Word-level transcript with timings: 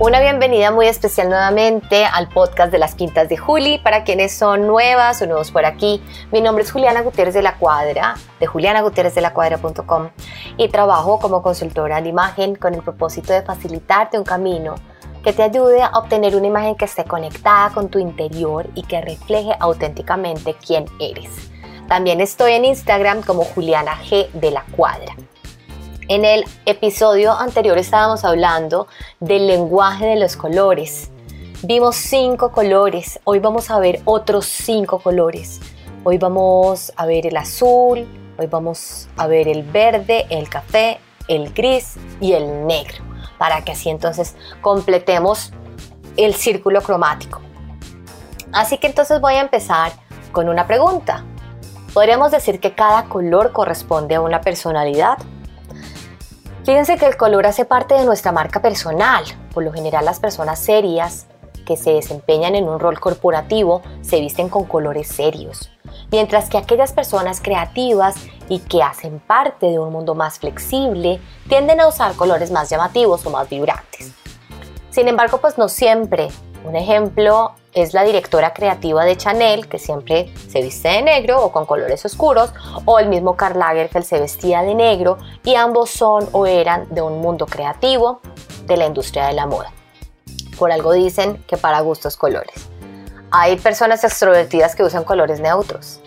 Una 0.00 0.18
bienvenida 0.22 0.70
muy 0.70 0.86
especial 0.86 1.28
nuevamente 1.28 2.06
al 2.06 2.30
podcast 2.30 2.72
de 2.72 2.78
las 2.78 2.94
Quintas 2.94 3.28
de 3.28 3.36
Juli. 3.36 3.78
Para 3.80 4.02
quienes 4.02 4.32
son 4.32 4.66
nuevas 4.66 5.20
o 5.20 5.26
nuevos 5.26 5.50
por 5.50 5.66
aquí, 5.66 6.02
mi 6.32 6.40
nombre 6.40 6.64
es 6.64 6.72
Juliana 6.72 7.02
Gutiérrez 7.02 7.34
de 7.34 7.42
la 7.42 7.58
Cuadra, 7.58 8.14
de 8.40 8.46
julianagutierrezdelacuadra.com 8.46 10.08
y 10.56 10.68
trabajo 10.70 11.18
como 11.18 11.42
consultora 11.42 12.00
de 12.00 12.08
imagen 12.08 12.54
con 12.54 12.72
el 12.72 12.82
propósito 12.82 13.34
de 13.34 13.42
facilitarte 13.42 14.16
un 14.18 14.24
camino 14.24 14.76
que 15.22 15.34
te 15.34 15.42
ayude 15.42 15.82
a 15.82 15.90
obtener 15.90 16.34
una 16.34 16.46
imagen 16.46 16.76
que 16.76 16.86
esté 16.86 17.04
conectada 17.04 17.68
con 17.74 17.90
tu 17.90 17.98
interior 17.98 18.70
y 18.74 18.84
que 18.84 19.02
refleje 19.02 19.54
auténticamente 19.60 20.56
quién 20.66 20.86
eres. 20.98 21.50
También 21.88 22.22
estoy 22.22 22.52
en 22.52 22.64
Instagram 22.64 23.20
como 23.20 23.44
Juliana 23.44 23.98
G 24.08 24.30
de 24.32 24.50
la 24.50 24.64
Cuadra. 24.74 25.14
En 26.10 26.24
el 26.24 26.44
episodio 26.66 27.38
anterior 27.38 27.78
estábamos 27.78 28.24
hablando 28.24 28.88
del 29.20 29.46
lenguaje 29.46 30.06
de 30.06 30.16
los 30.16 30.34
colores. 30.34 31.08
Vimos 31.62 31.94
cinco 31.94 32.50
colores, 32.50 33.20
hoy 33.22 33.38
vamos 33.38 33.70
a 33.70 33.78
ver 33.78 34.00
otros 34.06 34.44
cinco 34.46 34.98
colores. 34.98 35.60
Hoy 36.02 36.18
vamos 36.18 36.92
a 36.96 37.06
ver 37.06 37.28
el 37.28 37.36
azul, 37.36 38.08
hoy 38.36 38.46
vamos 38.48 39.08
a 39.16 39.28
ver 39.28 39.46
el 39.46 39.62
verde, 39.62 40.26
el 40.30 40.48
café, 40.48 40.98
el 41.28 41.54
gris 41.54 41.94
y 42.20 42.32
el 42.32 42.66
negro, 42.66 43.04
para 43.38 43.62
que 43.62 43.70
así 43.70 43.88
entonces 43.88 44.34
completemos 44.60 45.52
el 46.16 46.34
círculo 46.34 46.82
cromático. 46.82 47.40
Así 48.50 48.78
que 48.78 48.88
entonces 48.88 49.20
voy 49.20 49.34
a 49.34 49.42
empezar 49.42 49.92
con 50.32 50.48
una 50.48 50.66
pregunta. 50.66 51.24
¿Podríamos 51.94 52.32
decir 52.32 52.58
que 52.58 52.74
cada 52.74 53.04
color 53.04 53.52
corresponde 53.52 54.16
a 54.16 54.20
una 54.20 54.40
personalidad? 54.40 55.16
Fíjense 56.64 56.98
que 56.98 57.06
el 57.06 57.16
color 57.16 57.46
hace 57.46 57.64
parte 57.64 57.94
de 57.94 58.04
nuestra 58.04 58.32
marca 58.32 58.60
personal. 58.60 59.24
Por 59.54 59.64
lo 59.64 59.72
general 59.72 60.04
las 60.04 60.20
personas 60.20 60.58
serias 60.58 61.26
que 61.64 61.76
se 61.76 61.92
desempeñan 61.92 62.54
en 62.54 62.68
un 62.68 62.78
rol 62.78 63.00
corporativo 63.00 63.82
se 64.02 64.20
visten 64.20 64.48
con 64.48 64.64
colores 64.64 65.08
serios, 65.08 65.70
mientras 66.10 66.50
que 66.50 66.58
aquellas 66.58 66.92
personas 66.92 67.40
creativas 67.40 68.16
y 68.48 68.58
que 68.58 68.82
hacen 68.82 69.20
parte 69.20 69.66
de 69.66 69.78
un 69.78 69.92
mundo 69.92 70.14
más 70.14 70.38
flexible 70.38 71.20
tienden 71.48 71.80
a 71.80 71.88
usar 71.88 72.14
colores 72.14 72.50
más 72.50 72.68
llamativos 72.68 73.24
o 73.24 73.30
más 73.30 73.48
vibrantes. 73.48 74.12
Sin 74.90 75.08
embargo, 75.08 75.38
pues 75.38 75.56
no 75.56 75.68
siempre. 75.68 76.28
Un 76.64 76.76
ejemplo 76.76 77.52
es 77.72 77.94
la 77.94 78.02
directora 78.04 78.52
creativa 78.52 79.04
de 79.04 79.16
Chanel, 79.16 79.68
que 79.68 79.78
siempre 79.78 80.32
se 80.48 80.60
viste 80.60 80.88
de 80.88 81.02
negro 81.02 81.42
o 81.42 81.52
con 81.52 81.64
colores 81.66 82.04
oscuros, 82.04 82.52
o 82.84 82.98
el 82.98 83.08
mismo 83.08 83.36
Karl 83.36 83.58
Lagerfeld 83.58 84.04
se 84.04 84.20
vestía 84.20 84.62
de 84.62 84.74
negro 84.74 85.18
y 85.44 85.54
ambos 85.54 85.90
son 85.90 86.28
o 86.32 86.46
eran 86.46 86.86
de 86.90 87.00
un 87.00 87.20
mundo 87.20 87.46
creativo 87.46 88.20
de 88.66 88.76
la 88.76 88.86
industria 88.86 89.26
de 89.26 89.32
la 89.32 89.46
moda. 89.46 89.72
Por 90.58 90.70
algo 90.70 90.92
dicen 90.92 91.42
que 91.46 91.56
para 91.56 91.80
gustos 91.80 92.16
colores. 92.16 92.68
Hay 93.30 93.56
personas 93.56 94.02
extrovertidas 94.04 94.74
que 94.74 94.82
usan 94.82 95.04
colores 95.04 95.40
neutros, 95.40 96.00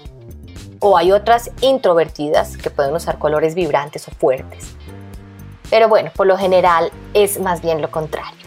o 0.79 0.97
hay 0.97 1.13
otras 1.13 1.49
introvertidas 1.61 2.57
que 2.57 2.69
pueden 2.69 2.93
usar 2.93 3.17
colores 3.17 3.55
vibrantes 3.55 4.05
o 4.09 4.11
fuertes. 4.11 4.75
Pero 5.69 5.87
bueno, 5.87 6.11
por 6.13 6.27
lo 6.27 6.37
general 6.37 6.91
es 7.13 7.39
más 7.39 7.61
bien 7.61 7.81
lo 7.81 7.89
contrario. 7.89 8.42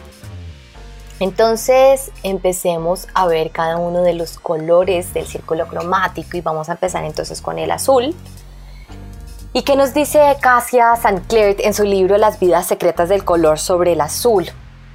Entonces 1.19 2.11
empecemos 2.21 3.07
a 3.13 3.25
ver 3.25 3.51
cada 3.51 3.77
uno 3.77 4.03
de 4.03 4.13
los 4.13 4.37
colores 4.37 5.13
del 5.13 5.25
círculo 5.25 5.67
cromático 5.67 6.37
y 6.37 6.41
vamos 6.41 6.69
a 6.69 6.73
empezar 6.73 7.03
entonces 7.05 7.41
con 7.41 7.57
el 7.57 7.71
azul. 7.71 8.15
¿Y 9.53 9.63
qué 9.63 9.75
nos 9.75 9.93
dice 9.95 10.37
Cassia 10.39 10.95
Sancler 10.95 11.55
en 11.59 11.73
su 11.73 11.83
libro 11.83 12.17
Las 12.17 12.39
vidas 12.39 12.67
secretas 12.67 13.09
del 13.09 13.25
color 13.25 13.57
sobre 13.57 13.93
el 13.93 14.01
azul? 14.01 14.45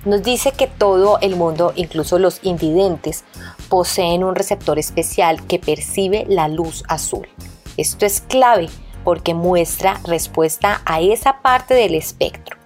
Nos 0.05 0.23
dice 0.23 0.53
que 0.53 0.69
todo 0.69 1.19
el 1.21 1.37
mundo, 1.37 1.73
incluso 1.75 2.19
los 2.19 2.39
invidentes, 2.45 3.25
poseen 3.69 4.23
un 4.23 4.35
receptor 4.37 4.79
especial 4.79 5.45
que 5.47 5.59
percibe 5.59 6.25
la 6.29 6.47
luz 6.47 6.85
azul. 6.89 7.29
Esto 7.77 8.07
es 8.07 8.21
clave 8.21 8.69
porque 9.03 9.35
muestra 9.35 9.99
respuesta 10.05 10.83
a 10.85 11.01
esa 11.01 11.41
parte 11.41 11.75
del 11.75 11.97
espectro 11.97 12.63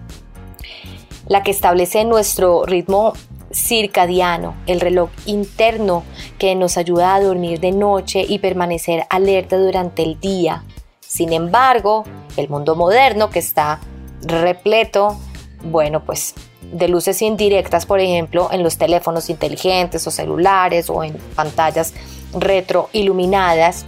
la 1.27 1.43
que 1.43 1.51
establece 1.51 2.05
nuestro 2.05 2.65
ritmo 2.65 3.13
circadiano, 3.51 4.55
el 4.65 4.79
reloj 4.79 5.09
interno 5.25 6.03
que 6.37 6.55
nos 6.55 6.77
ayuda 6.77 7.15
a 7.15 7.21
dormir 7.21 7.59
de 7.59 7.71
noche 7.71 8.25
y 8.27 8.39
permanecer 8.39 9.05
alerta 9.09 9.57
durante 9.57 10.03
el 10.03 10.19
día. 10.19 10.63
Sin 10.99 11.33
embargo, 11.33 12.03
el 12.35 12.49
mundo 12.49 12.75
moderno 12.75 13.29
que 13.29 13.39
está 13.39 13.79
repleto, 14.21 15.17
bueno, 15.63 16.03
pues 16.03 16.35
de 16.71 16.87
luces 16.87 17.21
indirectas, 17.21 17.85
por 17.85 17.99
ejemplo, 17.99 18.49
en 18.51 18.63
los 18.63 18.77
teléfonos 18.77 19.29
inteligentes 19.29 20.05
o 20.05 20.11
celulares 20.11 20.89
o 20.89 21.03
en 21.03 21.13
pantallas 21.35 21.93
retroiluminadas 22.33 23.85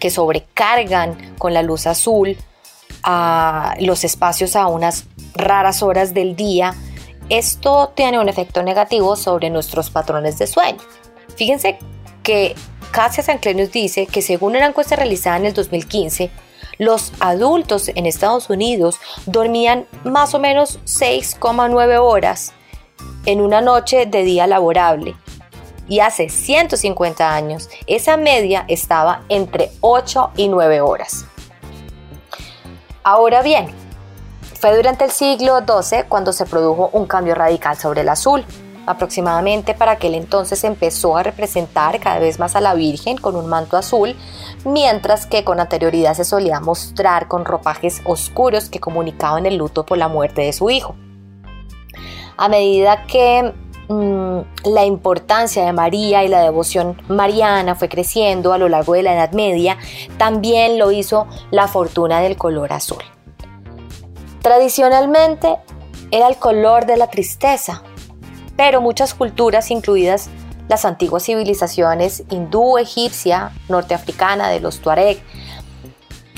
que 0.00 0.10
sobrecargan 0.10 1.16
con 1.38 1.54
la 1.54 1.62
luz 1.62 1.86
azul 1.86 2.36
a 3.04 3.74
los 3.80 4.04
espacios 4.04 4.56
a 4.56 4.66
unas 4.66 5.04
raras 5.34 5.82
horas 5.82 6.12
del 6.14 6.34
día, 6.36 6.74
esto 7.32 7.92
tiene 7.94 8.20
un 8.20 8.28
efecto 8.28 8.62
negativo 8.62 9.16
sobre 9.16 9.48
nuestros 9.48 9.88
patrones 9.88 10.38
de 10.38 10.46
sueño. 10.46 10.80
Fíjense 11.34 11.78
que 12.22 12.54
Cassia 12.90 13.22
Sancler 13.22 13.56
nos 13.56 13.72
dice 13.72 14.06
que 14.06 14.20
según 14.20 14.54
una 14.54 14.66
encuesta 14.66 14.96
realizada 14.96 15.38
en 15.38 15.46
el 15.46 15.54
2015, 15.54 16.30
los 16.76 17.12
adultos 17.20 17.88
en 17.88 18.04
Estados 18.04 18.50
Unidos 18.50 18.98
dormían 19.24 19.86
más 20.04 20.34
o 20.34 20.38
menos 20.38 20.78
6,9 20.84 21.98
horas 21.98 22.52
en 23.24 23.40
una 23.40 23.62
noche 23.62 24.04
de 24.04 24.24
día 24.24 24.46
laborable. 24.46 25.14
Y 25.88 26.00
hace 26.00 26.28
150 26.28 27.34
años 27.34 27.70
esa 27.86 28.18
media 28.18 28.66
estaba 28.68 29.22
entre 29.30 29.70
8 29.80 30.32
y 30.36 30.48
9 30.48 30.82
horas. 30.82 31.24
Ahora 33.02 33.40
bien, 33.40 33.74
fue 34.62 34.76
durante 34.76 35.04
el 35.04 35.10
siglo 35.10 35.58
XII 35.58 36.04
cuando 36.08 36.32
se 36.32 36.46
produjo 36.46 36.88
un 36.92 37.06
cambio 37.06 37.34
radical 37.34 37.76
sobre 37.76 38.02
el 38.02 38.08
azul. 38.08 38.44
Aproximadamente 38.86 39.74
para 39.74 39.90
aquel 39.90 40.14
entonces 40.14 40.62
empezó 40.62 41.16
a 41.16 41.24
representar 41.24 41.98
cada 41.98 42.20
vez 42.20 42.38
más 42.38 42.54
a 42.54 42.60
la 42.60 42.74
Virgen 42.74 43.16
con 43.16 43.34
un 43.34 43.48
manto 43.48 43.76
azul, 43.76 44.14
mientras 44.64 45.26
que 45.26 45.42
con 45.42 45.58
anterioridad 45.58 46.14
se 46.14 46.24
solía 46.24 46.60
mostrar 46.60 47.26
con 47.26 47.44
ropajes 47.44 48.02
oscuros 48.04 48.68
que 48.68 48.78
comunicaban 48.78 49.46
el 49.46 49.56
luto 49.56 49.84
por 49.84 49.98
la 49.98 50.06
muerte 50.06 50.42
de 50.42 50.52
su 50.52 50.70
hijo. 50.70 50.94
A 52.36 52.48
medida 52.48 53.04
que 53.06 53.52
mm, 53.88 54.38
la 54.70 54.84
importancia 54.84 55.66
de 55.66 55.72
María 55.72 56.22
y 56.22 56.28
la 56.28 56.40
devoción 56.40 57.02
mariana 57.08 57.74
fue 57.74 57.88
creciendo 57.88 58.52
a 58.52 58.58
lo 58.58 58.68
largo 58.68 58.92
de 58.92 59.02
la 59.02 59.14
Edad 59.14 59.32
Media, 59.32 59.76
también 60.18 60.78
lo 60.78 60.92
hizo 60.92 61.26
la 61.50 61.66
fortuna 61.66 62.20
del 62.20 62.36
color 62.36 62.72
azul. 62.72 63.02
Tradicionalmente 64.42 65.56
era 66.10 66.28
el 66.28 66.36
color 66.36 66.84
de 66.86 66.96
la 66.96 67.06
tristeza, 67.06 67.82
pero 68.56 68.80
muchas 68.80 69.14
culturas, 69.14 69.70
incluidas 69.70 70.30
las 70.68 70.84
antiguas 70.84 71.24
civilizaciones 71.24 72.24
hindú, 72.28 72.76
egipcia, 72.76 73.52
norteafricana, 73.68 74.48
de 74.48 74.58
los 74.58 74.80
Tuareg, 74.80 75.22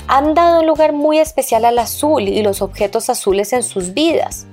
han 0.07 0.35
dado 0.35 0.59
un 0.59 0.67
lugar 0.67 0.93
muy 0.93 1.17
especial 1.17 1.65
al 1.65 1.79
azul 1.79 2.27
y 2.27 2.43
los 2.43 2.61
objetos 2.61 3.09
azules 3.09 3.53
en 3.53 3.63
sus 3.63 3.95
vidas. 3.95 4.45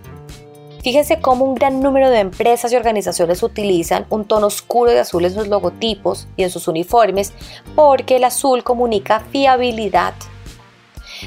Fíjense 0.83 1.21
cómo 1.21 1.45
un 1.45 1.55
gran 1.55 1.81
número 1.81 2.09
de 2.09 2.21
empresas 2.21 2.73
y 2.73 2.77
organizaciones 2.77 3.43
utilizan 3.43 4.07
un 4.09 4.25
tono 4.25 4.47
oscuro 4.47 4.91
de 4.91 5.01
azul 5.01 5.27
en 5.27 5.35
sus 5.35 5.47
logotipos 5.47 6.27
y 6.37 6.43
en 6.43 6.51
sus 6.51 6.69
uniformes 6.69 7.35
porque 7.77 8.17
el 8.17 8.25
azul 8.25 8.65
comunica 8.65 9.21
fiabilidad. 9.31 10.15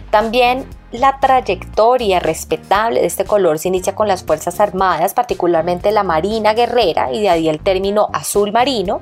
También 0.09 0.65
la 0.91 1.19
trayectoria 1.19 2.19
respetable 2.19 3.01
de 3.01 3.07
este 3.07 3.25
color 3.25 3.59
se 3.59 3.67
inicia 3.67 3.95
con 3.95 4.07
las 4.07 4.23
Fuerzas 4.23 4.59
Armadas, 4.59 5.13
particularmente 5.13 5.91
la 5.91 6.03
Marina 6.03 6.53
Guerrera, 6.53 7.11
y 7.11 7.21
de 7.21 7.29
ahí 7.29 7.49
el 7.49 7.59
término 7.59 8.09
azul 8.13 8.51
marino, 8.51 9.01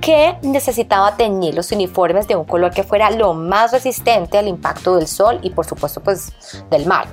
que 0.00 0.36
necesitaba 0.42 1.16
teñir 1.16 1.54
los 1.54 1.72
uniformes 1.72 2.28
de 2.28 2.36
un 2.36 2.44
color 2.44 2.72
que 2.72 2.84
fuera 2.84 3.10
lo 3.10 3.34
más 3.34 3.72
resistente 3.72 4.38
al 4.38 4.46
impacto 4.46 4.96
del 4.96 5.08
sol 5.08 5.40
y 5.42 5.50
por 5.50 5.66
supuesto 5.66 6.02
pues 6.02 6.32
del 6.70 6.86
mar. 6.86 7.06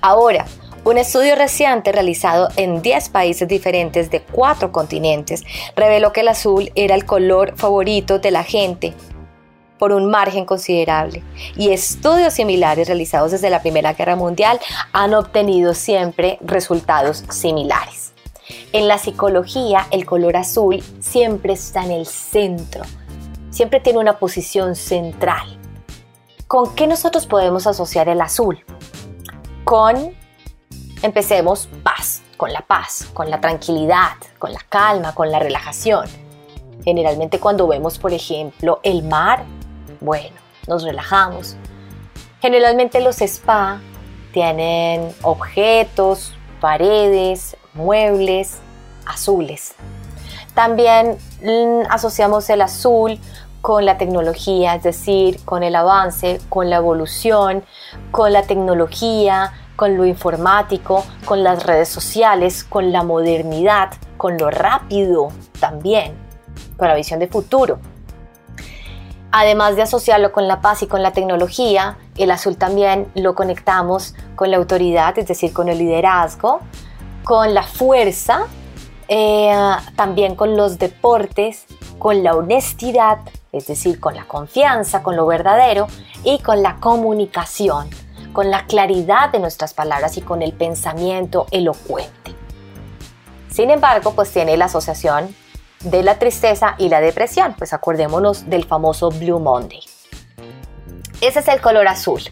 Ahora, 0.00 0.46
un 0.82 0.96
estudio 0.96 1.36
reciente 1.36 1.92
realizado 1.92 2.48
en 2.56 2.80
10 2.80 3.10
países 3.10 3.46
diferentes 3.46 4.10
de 4.10 4.22
4 4.22 4.72
continentes 4.72 5.44
reveló 5.76 6.12
que 6.12 6.22
el 6.22 6.28
azul 6.28 6.72
era 6.74 6.94
el 6.94 7.04
color 7.04 7.54
favorito 7.56 8.18
de 8.18 8.30
la 8.30 8.42
gente 8.42 8.94
por 9.80 9.92
un 9.92 10.10
margen 10.10 10.44
considerable 10.44 11.24
y 11.56 11.70
estudios 11.70 12.34
similares 12.34 12.86
realizados 12.86 13.32
desde 13.32 13.48
la 13.48 13.62
Primera 13.62 13.94
Guerra 13.94 14.14
Mundial 14.14 14.60
han 14.92 15.14
obtenido 15.14 15.72
siempre 15.72 16.38
resultados 16.42 17.24
similares. 17.30 18.12
En 18.72 18.88
la 18.88 18.98
psicología, 18.98 19.86
el 19.90 20.04
color 20.04 20.36
azul 20.36 20.84
siempre 21.00 21.54
está 21.54 21.82
en 21.82 21.92
el 21.92 22.06
centro, 22.06 22.82
siempre 23.50 23.80
tiene 23.80 23.98
una 23.98 24.18
posición 24.18 24.76
central. 24.76 25.58
¿Con 26.46 26.74
qué 26.74 26.86
nosotros 26.86 27.26
podemos 27.26 27.66
asociar 27.66 28.10
el 28.10 28.20
azul? 28.20 28.62
Con, 29.64 30.14
empecemos, 31.00 31.70
paz, 31.82 32.20
con 32.36 32.52
la 32.52 32.60
paz, 32.60 33.08
con 33.14 33.30
la 33.30 33.40
tranquilidad, 33.40 34.12
con 34.38 34.52
la 34.52 34.60
calma, 34.68 35.14
con 35.14 35.30
la 35.30 35.38
relajación. 35.38 36.06
Generalmente 36.84 37.38
cuando 37.38 37.66
vemos, 37.66 37.98
por 37.98 38.12
ejemplo, 38.12 38.80
el 38.82 39.04
mar, 39.04 39.44
bueno, 40.00 40.36
nos 40.66 40.82
relajamos. 40.82 41.56
Generalmente 42.40 43.00
los 43.00 43.20
spa 43.20 43.80
tienen 44.32 45.12
objetos, 45.22 46.34
paredes, 46.60 47.56
muebles 47.74 48.58
azules. 49.06 49.74
También 50.54 51.16
mm, 51.42 51.90
asociamos 51.90 52.48
el 52.50 52.62
azul 52.62 53.18
con 53.60 53.84
la 53.84 53.98
tecnología, 53.98 54.74
es 54.74 54.82
decir, 54.82 55.44
con 55.44 55.62
el 55.62 55.76
avance, 55.76 56.40
con 56.48 56.70
la 56.70 56.76
evolución, 56.76 57.62
con 58.10 58.32
la 58.32 58.42
tecnología, 58.42 59.52
con 59.76 59.96
lo 59.96 60.04
informático, 60.04 61.04
con 61.24 61.42
las 61.42 61.64
redes 61.64 61.88
sociales, 61.88 62.64
con 62.64 62.92
la 62.92 63.02
modernidad, 63.02 63.90
con 64.16 64.38
lo 64.38 64.50
rápido 64.50 65.28
también, 65.58 66.14
con 66.76 66.88
la 66.88 66.94
visión 66.94 67.20
de 67.20 67.28
futuro. 67.28 67.78
Además 69.32 69.76
de 69.76 69.82
asociarlo 69.82 70.32
con 70.32 70.48
la 70.48 70.60
paz 70.60 70.82
y 70.82 70.86
con 70.86 71.02
la 71.02 71.12
tecnología, 71.12 71.98
el 72.16 72.32
azul 72.32 72.56
también 72.56 73.10
lo 73.14 73.34
conectamos 73.34 74.14
con 74.34 74.50
la 74.50 74.56
autoridad, 74.56 75.16
es 75.18 75.28
decir, 75.28 75.52
con 75.52 75.68
el 75.68 75.78
liderazgo, 75.78 76.60
con 77.22 77.54
la 77.54 77.62
fuerza, 77.62 78.46
eh, 79.06 79.52
también 79.94 80.34
con 80.34 80.56
los 80.56 80.78
deportes, 80.78 81.66
con 81.98 82.24
la 82.24 82.34
honestidad, 82.34 83.18
es 83.52 83.68
decir, 83.68 84.00
con 84.00 84.16
la 84.16 84.24
confianza, 84.24 85.02
con 85.02 85.14
lo 85.14 85.26
verdadero 85.26 85.86
y 86.24 86.40
con 86.40 86.62
la 86.62 86.76
comunicación, 86.76 87.88
con 88.32 88.50
la 88.50 88.66
claridad 88.66 89.30
de 89.30 89.38
nuestras 89.38 89.74
palabras 89.74 90.16
y 90.16 90.22
con 90.22 90.42
el 90.42 90.52
pensamiento 90.52 91.46
elocuente. 91.52 92.34
Sin 93.48 93.70
embargo, 93.70 94.12
pues 94.14 94.32
tiene 94.32 94.56
la 94.56 94.64
asociación 94.64 95.34
de 95.84 96.02
la 96.02 96.18
tristeza 96.18 96.74
y 96.78 96.88
la 96.88 97.00
depresión, 97.00 97.54
pues 97.56 97.72
acordémonos 97.72 98.48
del 98.48 98.64
famoso 98.64 99.10
Blue 99.10 99.38
Monday. 99.38 99.80
Ese 101.20 101.40
es 101.40 101.48
el 101.48 101.60
color 101.60 101.88
azul. 101.88 102.22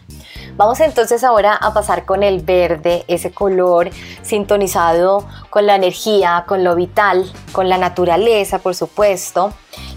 Vamos 0.59 0.81
entonces 0.81 1.23
ahora 1.23 1.55
a 1.55 1.73
pasar 1.73 2.05
con 2.05 2.21
el 2.21 2.41
verde, 2.41 3.05
ese 3.07 3.31
color 3.31 3.89
sintonizado 4.23 5.25
con 5.49 5.65
la 5.65 5.75
energía, 5.75 6.43
con 6.47 6.65
lo 6.65 6.75
vital, 6.75 7.31
con 7.53 7.69
la 7.69 7.77
naturaleza, 7.77 8.59
por 8.59 8.75
supuesto. 8.75 9.53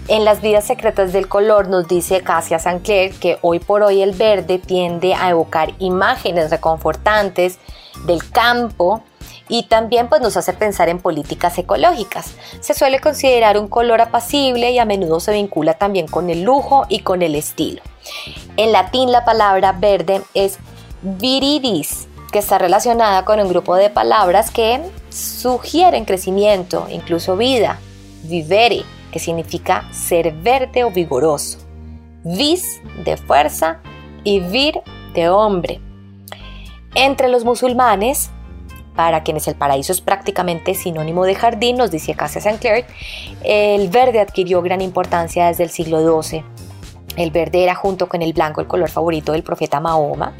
En 0.07 0.23
las 0.23 0.41
vidas 0.41 0.65
secretas 0.65 1.11
del 1.11 1.27
color 1.27 1.67
nos 1.67 1.87
dice 1.87 2.21
Cassia 2.21 2.59
Sancler 2.59 3.13
que 3.13 3.39
hoy 3.41 3.59
por 3.59 3.81
hoy 3.83 4.01
el 4.01 4.11
verde 4.11 4.57
tiende 4.57 5.15
a 5.15 5.29
evocar 5.31 5.73
imágenes 5.79 6.49
reconfortantes 6.49 7.59
del 8.05 8.29
campo, 8.31 9.03
y 9.49 9.63
también 9.63 10.09
pues 10.09 10.21
nos 10.21 10.37
hace 10.37 10.53
pensar 10.53 10.89
en 10.89 10.99
políticas 10.99 11.57
ecológicas. 11.57 12.33
Se 12.59 12.73
suele 12.73 12.99
considerar 12.99 13.57
un 13.57 13.67
color 13.67 14.01
apacible 14.01 14.71
y 14.71 14.79
a 14.79 14.85
menudo 14.85 15.19
se 15.19 15.33
vincula 15.33 15.73
también 15.75 16.07
con 16.07 16.29
el 16.29 16.43
lujo 16.43 16.85
y 16.89 16.99
con 16.99 17.21
el 17.21 17.35
estilo. 17.35 17.81
En 18.57 18.71
latín 18.71 19.11
la 19.11 19.25
palabra 19.25 19.73
verde 19.73 20.21
es 20.33 20.59
viridis, 21.01 22.07
que 22.31 22.39
está 22.39 22.57
relacionada 22.57 23.25
con 23.25 23.39
un 23.39 23.47
grupo 23.47 23.75
de 23.75 23.89
palabras 23.89 24.49
que 24.49 24.81
sugieren 25.09 26.05
crecimiento, 26.05 26.87
incluso 26.89 27.37
vida. 27.37 27.79
Vivere, 28.23 28.83
que 29.11 29.19
significa 29.19 29.87
ser 29.91 30.31
verde 30.31 30.83
o 30.83 30.89
vigoroso. 30.89 31.59
Vis, 32.23 32.81
de 33.05 33.17
fuerza, 33.17 33.81
y 34.23 34.39
vir, 34.39 34.81
de 35.13 35.29
hombre. 35.29 35.79
Entre 36.95 37.27
los 37.27 37.43
musulmanes, 37.43 38.31
para 38.95 39.23
quienes 39.23 39.47
el 39.47 39.55
paraíso 39.55 39.91
es 39.91 40.01
prácticamente 40.01 40.73
sinónimo 40.73 41.25
de 41.25 41.35
jardín, 41.35 41.77
nos 41.77 41.91
dice 41.91 42.13
Cassia 42.15 42.41
Sinclair, 42.41 42.85
el 43.43 43.89
verde 43.89 44.19
adquirió 44.19 44.61
gran 44.61 44.81
importancia 44.81 45.47
desde 45.47 45.63
el 45.63 45.69
siglo 45.69 46.21
XII. 46.21 46.43
El 47.15 47.31
verde 47.31 47.63
era 47.63 47.75
junto 47.75 48.07
con 48.07 48.21
el 48.21 48.33
blanco 48.33 48.61
el 48.61 48.67
color 48.67 48.89
favorito 48.89 49.31
del 49.33 49.43
profeta 49.43 49.79
Mahoma. 49.79 50.33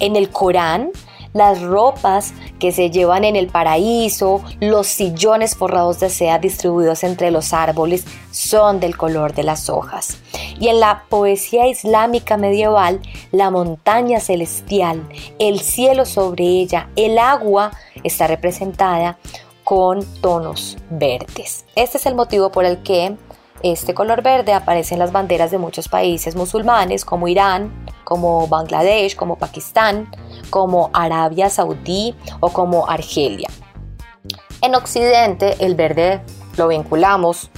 En 0.00 0.16
el 0.16 0.30
Corán, 0.30 0.90
las 1.36 1.60
ropas 1.60 2.32
que 2.58 2.72
se 2.72 2.90
llevan 2.90 3.24
en 3.24 3.36
el 3.36 3.48
paraíso, 3.48 4.42
los 4.60 4.86
sillones 4.86 5.54
forrados 5.54 6.00
de 6.00 6.08
seda 6.08 6.38
distribuidos 6.38 7.04
entre 7.04 7.30
los 7.30 7.52
árboles 7.52 8.04
son 8.30 8.80
del 8.80 8.96
color 8.96 9.34
de 9.34 9.42
las 9.42 9.68
hojas. 9.68 10.18
Y 10.58 10.68
en 10.68 10.80
la 10.80 11.04
poesía 11.08 11.66
islámica 11.66 12.36
medieval, 12.36 13.00
la 13.32 13.50
montaña 13.50 14.18
celestial, 14.20 15.06
el 15.38 15.60
cielo 15.60 16.06
sobre 16.06 16.44
ella, 16.44 16.88
el 16.96 17.18
agua 17.18 17.72
está 18.02 18.26
representada 18.26 19.18
con 19.62 20.04
tonos 20.20 20.78
verdes. 20.90 21.66
Este 21.74 21.98
es 21.98 22.06
el 22.06 22.14
motivo 22.14 22.50
por 22.50 22.64
el 22.64 22.82
que 22.82 23.16
este 23.62 23.94
color 23.94 24.22
verde 24.22 24.52
aparece 24.52 24.94
en 24.94 25.00
las 25.00 25.12
banderas 25.12 25.50
de 25.50 25.58
muchos 25.58 25.88
países 25.88 26.36
musulmanes 26.36 27.04
como 27.04 27.28
Irán, 27.28 27.72
como 28.04 28.46
Bangladesh, 28.46 29.16
como 29.16 29.36
Pakistán, 29.36 30.10
como 30.50 30.90
Arabia 30.92 31.50
Saudí 31.50 32.14
o 32.40 32.50
como 32.50 32.88
Argelia. 32.88 33.48
En 34.62 34.74
Occidente 34.74 35.56
el 35.60 35.74
verde 35.74 36.22
lo 36.56 36.68
vinculamos 36.68 37.50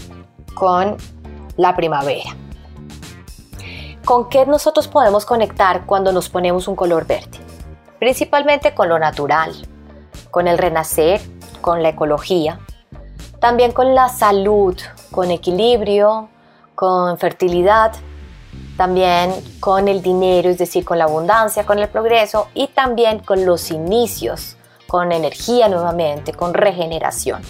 con 0.54 0.96
la 1.56 1.76
primavera. 1.76 2.36
¿Con 4.04 4.28
qué 4.28 4.46
nosotros 4.46 4.88
podemos 4.88 5.26
conectar 5.26 5.84
cuando 5.84 6.12
nos 6.12 6.28
ponemos 6.28 6.66
un 6.66 6.76
color 6.76 7.06
verde? 7.06 7.38
Principalmente 7.98 8.74
con 8.74 8.88
lo 8.88 8.98
natural, 8.98 9.52
con 10.30 10.48
el 10.48 10.56
renacer, 10.56 11.20
con 11.60 11.82
la 11.82 11.90
ecología, 11.90 12.58
también 13.40 13.72
con 13.72 13.94
la 13.94 14.08
salud, 14.08 14.76
con 15.10 15.31
equilibrio, 15.31 16.28
con 16.75 17.19
fertilidad, 17.19 17.93
también 18.76 19.32
con 19.58 19.88
el 19.88 20.02
dinero, 20.02 20.49
es 20.49 20.58
decir, 20.58 20.84
con 20.84 20.99
la 20.99 21.05
abundancia, 21.05 21.66
con 21.66 21.78
el 21.78 21.88
progreso 21.88 22.49
y 22.55 22.69
también 22.69 23.19
con 23.19 23.44
los 23.44 23.70
inicios, 23.70 24.56
con 24.87 25.10
energía 25.12 25.69
nuevamente, 25.69 26.32
con 26.32 26.55
regeneración. 26.55 27.43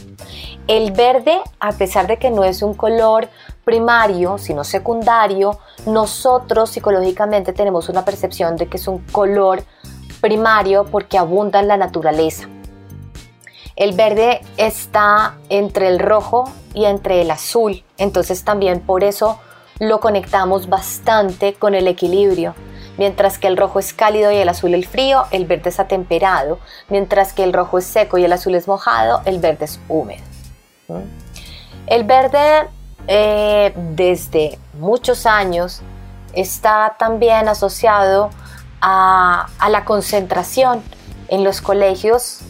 El 0.67 0.93
verde, 0.93 1.41
a 1.61 1.73
pesar 1.73 2.07
de 2.07 2.19
que 2.19 2.31
no 2.31 2.45
es 2.45 2.63
un 2.63 2.75
color 2.75 3.29
primario, 3.65 4.39
sino 4.39 4.65
secundario, 4.65 5.59
nosotros 5.87 6.71
psicológicamente 6.71 7.53
tenemos 7.53 7.89
una 7.89 8.05
percepción 8.05 8.57
de 8.57 8.67
que 8.67 8.79
es 8.79 8.89
un 8.89 8.99
color 9.13 9.63
primario 10.21 10.85
porque 10.85 11.19
abunda 11.19 11.61
en 11.61 11.69
la 11.69 11.77
naturaleza. 11.77 12.49
El 13.77 13.93
verde 13.93 14.41
está 14.57 15.37
entre 15.51 15.89
el 15.89 16.01
rojo 16.01 16.51
y 16.79 16.85
entre 16.85 17.23
el 17.23 17.31
azul, 17.33 17.83
entonces 17.97 18.45
también 18.45 18.79
por 18.79 19.03
eso 19.03 19.41
lo 19.81 19.99
conectamos 19.99 20.69
bastante 20.69 21.55
con 21.55 21.75
el 21.75 21.89
equilibrio. 21.89 22.55
Mientras 22.99 23.39
que 23.39 23.49
el 23.49 23.57
rojo 23.57 23.81
es 23.81 23.93
cálido 23.93 24.31
y 24.31 24.37
el 24.37 24.49
azul 24.49 24.75
el 24.75 24.87
frío, 24.87 25.25
el 25.33 25.45
verde 25.47 25.71
es 25.71 25.81
atemperado. 25.81 26.61
Mientras 26.89 27.33
que 27.33 27.43
el 27.43 27.53
rojo 27.53 27.79
es 27.79 27.85
seco 27.85 28.17
y 28.19 28.25
el 28.25 28.33
azul 28.33 28.55
es 28.55 28.69
mojado, 28.69 29.23
el 29.25 29.41
verde 29.41 29.65
es 29.65 29.81
húmedo. 29.89 30.23
¿Mm? 30.87 31.03
El 31.89 32.05
verde 32.05 32.69
eh, 33.09 33.73
desde 33.77 34.59
muchos 34.75 35.27
años 35.27 35.83
está 36.33 36.95
también 36.97 37.49
asociado 37.49 38.31
a, 38.81 39.49
a 39.59 39.69
la 39.69 39.85
concentración 39.85 40.83
en 41.27 41.43
los 41.43 41.61
colegios 41.61 42.43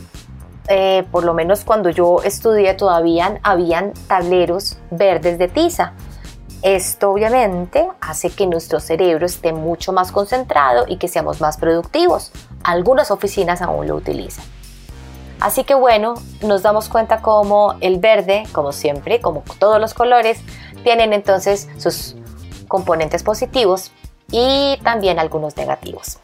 eh, 0.69 1.05
por 1.11 1.25
lo 1.25 1.35
menos 1.35 1.65
cuando 1.65 1.91
yo 1.91 2.23
estudié 2.23 2.75
todavía 2.75 3.41
habían 3.43 3.93
tableros 4.07 4.79
verdes 4.91 5.39
de 5.39 5.49
tiza. 5.49 5.95
Esto 6.63 7.13
obviamente 7.13 7.89
hace 8.01 8.31
que 8.31 8.47
nuestro 8.47 8.81
cerebro 8.81 9.25
esté 9.27 9.53
mucho 9.53 9.93
más 9.93 10.11
concentrado 10.11 10.85
y 10.89 10.97
que 10.97 11.09
seamos 11.09 11.41
más 11.41 11.57
productivos. 11.57 12.33
Algunas 12.65 13.11
oficinas 13.11 13.63
aún 13.63 13.87
lo 13.87 13.95
utilizan. 13.95 14.45
Así 15.41 15.63
que 15.63 15.75
bueno, 15.75 16.15
nos 16.43 16.63
damos 16.63 16.89
cuenta 16.89 17.23
como 17.23 17.75
el 17.81 17.99
verde, 17.99 18.45
como 18.53 18.73
siempre, 18.73 19.21
como 19.21 19.45
todos 19.61 19.81
los 19.81 19.95
colores, 19.95 20.41
tienen 20.83 21.13
entonces 21.13 21.69
sus 21.79 22.17
componentes 22.67 23.23
positivos 23.23 23.93
y 24.33 24.79
también 24.83 25.21
algunos 25.21 25.57
negativos. 25.57 26.19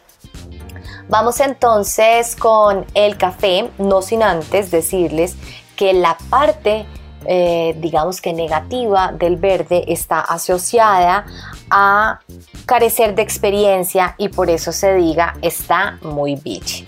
Vamos 1.08 1.40
entonces 1.40 2.34
con 2.34 2.86
el 2.94 3.16
café, 3.16 3.70
no 3.78 4.02
sin 4.02 4.22
antes 4.22 4.70
decirles 4.70 5.36
que 5.76 5.92
la 5.92 6.16
parte 6.30 6.86
eh, 7.26 7.74
digamos 7.78 8.20
que 8.20 8.34
negativa 8.34 9.10
del 9.12 9.36
verde 9.36 9.84
está 9.88 10.20
asociada 10.20 11.24
a 11.70 12.20
carecer 12.66 13.14
de 13.14 13.22
experiencia 13.22 14.14
y 14.18 14.28
por 14.28 14.50
eso 14.50 14.72
se 14.72 14.94
diga 14.94 15.34
está 15.40 15.98
muy 16.02 16.36
beach. 16.36 16.86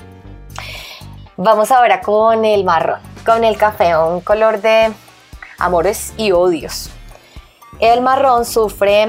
Vamos 1.39 1.71
ahora 1.71 2.01
con 2.01 2.45
el 2.45 2.65
marrón, 2.65 3.01
con 3.25 3.45
el 3.45 3.57
café, 3.57 3.97
un 3.97 4.21
color 4.21 4.61
de 4.61 4.93
amores 5.59 6.13
y 6.17 6.33
odios. 6.33 6.91
El 7.81 8.03
marrón 8.03 8.45
sufre 8.45 9.03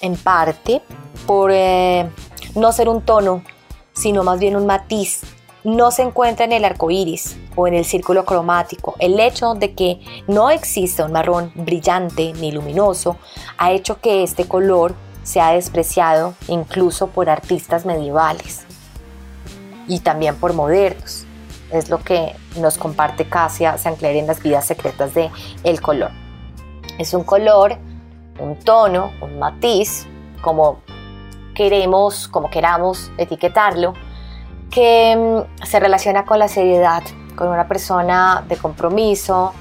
en 0.00 0.16
parte 0.22 0.82
por 1.26 1.50
eh, 1.52 2.08
no 2.54 2.72
ser 2.72 2.88
un 2.88 3.02
tono, 3.02 3.42
sino 3.92 4.24
más 4.24 4.38
bien 4.38 4.56
un 4.56 4.66
matiz 4.66 5.22
no 5.64 5.90
se 5.90 6.02
encuentra 6.02 6.44
en 6.44 6.52
el 6.52 6.64
arco 6.64 6.90
iris 6.90 7.36
o 7.54 7.66
en 7.66 7.74
el 7.74 7.84
círculo 7.84 8.24
cromático. 8.24 8.94
El 8.98 9.20
hecho 9.20 9.54
de 9.54 9.74
que 9.74 10.00
no 10.26 10.50
exista 10.50 11.04
un 11.04 11.12
marrón 11.12 11.52
brillante 11.54 12.32
ni 12.34 12.52
luminoso 12.52 13.16
ha 13.58 13.72
hecho 13.72 14.00
que 14.00 14.22
este 14.22 14.46
color 14.46 14.94
sea 15.22 15.52
despreciado 15.52 16.34
incluso 16.48 17.08
por 17.08 17.28
artistas 17.28 17.84
medievales 17.84 18.64
y 19.86 20.00
también 20.00 20.36
por 20.36 20.54
modernos. 20.54 21.26
Es 21.70 21.88
lo 21.88 21.98
que 21.98 22.34
nos 22.56 22.78
comparte 22.78 23.26
Cassia 23.26 23.78
Sancler 23.78 24.16
en 24.16 24.26
las 24.26 24.42
vidas 24.42 24.66
secretas 24.66 25.14
de 25.14 25.30
el 25.62 25.80
color. 25.80 26.10
Es 26.98 27.14
un 27.14 27.22
color, 27.22 27.76
un 28.40 28.56
tono, 28.56 29.12
un 29.20 29.38
matiz, 29.38 30.06
como 30.40 30.80
queremos, 31.60 32.26
como 32.26 32.48
queramos 32.48 33.12
etiquetarlo, 33.18 33.92
que 34.70 35.14
mm, 35.14 35.66
se 35.66 35.78
relaciona 35.78 36.24
con 36.24 36.38
la 36.38 36.48
seriedad, 36.48 37.02
con 37.36 37.48
una 37.48 37.68
persona 37.68 38.42
de 38.48 38.56
compromiso, 38.56 39.52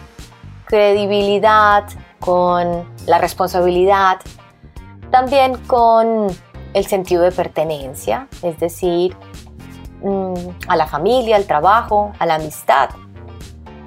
credibilidad, 0.63 1.83
con 2.21 2.85
la 3.05 3.17
responsabilidad, 3.17 4.19
también 5.11 5.57
con 5.67 6.27
el 6.73 6.85
sentido 6.85 7.21
de 7.21 7.33
pertenencia, 7.33 8.29
es 8.43 8.57
decir, 8.61 9.17
mm, 10.01 10.69
a 10.69 10.77
la 10.77 10.87
familia, 10.87 11.35
al 11.35 11.47
trabajo, 11.47 12.13
a 12.17 12.25
la 12.25 12.35
amistad, 12.35 12.91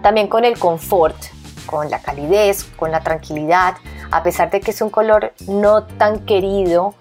también 0.02 0.28
con 0.28 0.44
el 0.44 0.58
confort, 0.58 1.16
con 1.64 1.88
la 1.88 2.02
calidez, 2.02 2.64
con 2.76 2.90
la 2.90 3.00
tranquilidad, 3.00 3.76
a 4.10 4.22
pesar 4.22 4.50
de 4.50 4.60
que 4.60 4.72
es 4.72 4.82
un 4.82 4.90
color 4.90 5.32
no 5.46 5.84
tan 5.84 6.26
querido 6.26 6.94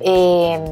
eh, 0.00 0.62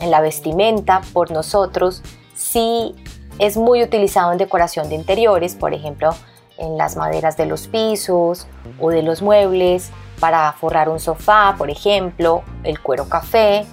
en 0.00 0.10
la 0.10 0.20
vestimenta 0.20 1.00
por 1.12 1.30
nosotros, 1.30 2.02
sí 2.34 2.94
es 3.38 3.56
muy 3.56 3.82
utilizado 3.82 4.32
en 4.32 4.38
decoración 4.38 4.88
de 4.88 4.94
interiores, 4.94 5.54
por 5.54 5.74
ejemplo, 5.74 6.10
en 6.56 6.78
las 6.78 6.96
maderas 6.96 7.36
de 7.36 7.46
los 7.46 7.66
pisos 7.66 8.46
o 8.80 8.90
de 8.90 9.02
los 9.02 9.22
muebles, 9.22 9.90
para 10.20 10.52
forrar 10.52 10.88
un 10.88 11.00
sofá, 11.00 11.54
por 11.58 11.70
ejemplo, 11.70 12.42
el 12.62 12.80
cuero 12.80 13.08
café 13.08 13.66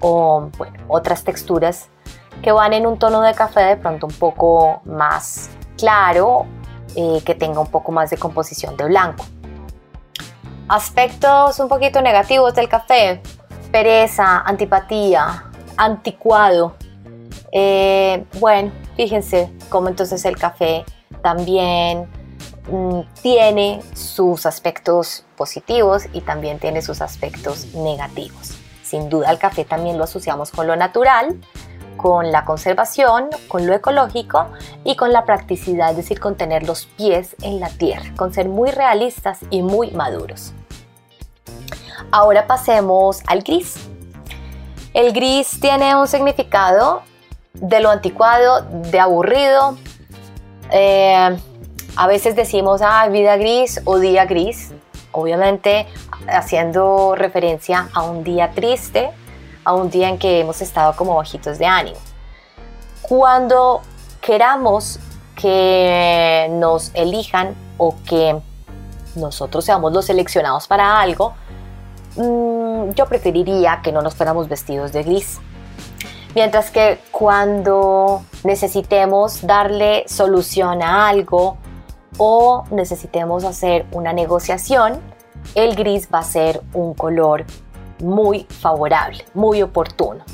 o 0.00 0.48
otras 0.88 1.24
texturas 1.24 1.88
que 2.42 2.50
van 2.50 2.72
en 2.72 2.86
un 2.86 2.98
tono 2.98 3.20
de 3.20 3.34
café 3.34 3.60
de 3.60 3.76
pronto 3.76 4.06
un 4.06 4.14
poco 4.14 4.80
más 4.84 5.50
claro, 5.76 6.46
eh, 6.96 7.22
que 7.24 7.34
tenga 7.34 7.60
un 7.60 7.68
poco 7.68 7.92
más 7.92 8.10
de 8.10 8.16
composición 8.16 8.76
de 8.76 8.84
blanco. 8.84 9.24
Aspectos 10.68 11.58
un 11.60 11.68
poquito 11.68 12.00
negativos 12.00 12.54
del 12.54 12.68
café, 12.68 13.22
pereza, 13.72 14.40
antipatía, 14.40 15.50
anticuado, 15.76 16.76
eh, 17.50 18.24
bueno, 18.40 18.72
fíjense 18.96 19.50
cómo 19.68 19.88
entonces 19.88 20.24
el 20.24 20.36
café 20.38 20.84
también 21.22 22.08
mm, 22.70 23.00
tiene 23.20 23.82
sus 23.94 24.46
aspectos 24.46 25.24
positivos 25.36 26.04
y 26.12 26.22
también 26.22 26.58
tiene 26.58 26.82
sus 26.82 27.02
aspectos 27.02 27.74
negativos. 27.74 28.58
Sin 28.82 29.08
duda 29.08 29.30
el 29.30 29.38
café 29.38 29.64
también 29.64 29.98
lo 29.98 30.04
asociamos 30.04 30.50
con 30.50 30.66
lo 30.66 30.76
natural, 30.76 31.38
con 31.96 32.32
la 32.32 32.44
conservación, 32.44 33.28
con 33.48 33.66
lo 33.66 33.74
ecológico 33.74 34.46
y 34.82 34.96
con 34.96 35.12
la 35.12 35.24
practicidad, 35.24 35.90
es 35.90 35.96
decir, 35.96 36.20
con 36.20 36.36
tener 36.36 36.66
los 36.66 36.86
pies 36.86 37.36
en 37.42 37.60
la 37.60 37.68
tierra, 37.68 38.12
con 38.16 38.32
ser 38.32 38.48
muy 38.48 38.70
realistas 38.70 39.40
y 39.50 39.62
muy 39.62 39.90
maduros. 39.90 40.52
Ahora 42.14 42.46
pasemos 42.46 43.22
al 43.26 43.42
gris. 43.42 43.74
El 44.92 45.14
gris 45.14 45.58
tiene 45.58 45.96
un 45.96 46.06
significado 46.06 47.00
de 47.54 47.80
lo 47.80 47.88
anticuado, 47.88 48.66
de 48.90 49.00
aburrido. 49.00 49.78
Eh, 50.70 51.38
a 51.96 52.06
veces 52.06 52.36
decimos, 52.36 52.82
ah, 52.84 53.08
vida 53.08 53.38
gris 53.38 53.80
o 53.86 53.98
día 53.98 54.26
gris, 54.26 54.72
obviamente 55.12 55.86
haciendo 56.28 57.14
referencia 57.16 57.88
a 57.94 58.02
un 58.02 58.22
día 58.22 58.50
triste, 58.50 59.10
a 59.64 59.72
un 59.72 59.88
día 59.88 60.10
en 60.10 60.18
que 60.18 60.40
hemos 60.40 60.60
estado 60.60 60.94
como 60.94 61.14
bajitos 61.14 61.58
de 61.58 61.64
ánimo. 61.64 61.98
Cuando 63.00 63.80
queramos 64.20 64.98
que 65.34 66.48
nos 66.50 66.90
elijan 66.92 67.54
o 67.78 67.94
que 68.06 68.38
nosotros 69.14 69.64
seamos 69.64 69.94
los 69.94 70.04
seleccionados 70.04 70.66
para 70.66 71.00
algo, 71.00 71.34
mm, 72.16 72.92
yo 72.92 73.06
preferiría 73.06 73.80
que 73.82 73.92
no 73.92 74.02
nos 74.02 74.14
fuéramos 74.14 74.48
vestidos 74.48 74.92
de 74.92 75.02
gris 75.02 75.40
Mientras 76.34 76.70
que 76.70 76.98
cuando 77.10 78.22
necesitemos 78.42 79.46
darle 79.46 80.04
solución 80.08 80.82
a 80.82 81.08
algo 81.08 81.58
o 82.16 82.64
necesitemos 82.70 83.44
hacer 83.44 83.84
una 83.92 84.14
negociación, 84.14 84.98
el 85.54 85.74
gris 85.74 86.08
va 86.12 86.20
a 86.20 86.22
ser 86.22 86.62
un 86.72 86.94
color 86.94 87.44
muy 88.00 88.46
favorable, 88.48 89.26
muy 89.34 89.60
oportuno. 89.60 90.24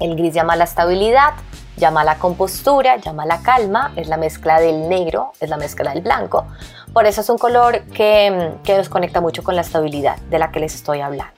El 0.00 0.16
gris 0.16 0.32
llama 0.32 0.56
la 0.56 0.64
estabilidad, 0.64 1.34
llama 1.76 2.04
la 2.04 2.18
compostura, 2.18 2.96
llama 2.96 3.26
la 3.26 3.42
calma, 3.42 3.92
es 3.96 4.08
la 4.08 4.16
mezcla 4.16 4.60
del 4.60 4.88
negro, 4.88 5.32
es 5.40 5.50
la 5.50 5.58
mezcla 5.58 5.92
del 5.92 6.02
blanco. 6.02 6.46
Por 6.92 7.06
eso 7.06 7.20
es 7.20 7.28
un 7.28 7.38
color 7.38 7.82
que, 7.86 8.52
que 8.64 8.76
nos 8.76 8.88
conecta 8.88 9.20
mucho 9.20 9.42
con 9.42 9.54
la 9.54 9.62
estabilidad 9.62 10.18
de 10.30 10.38
la 10.38 10.50
que 10.50 10.60
les 10.60 10.74
estoy 10.74 11.00
hablando. 11.00 11.34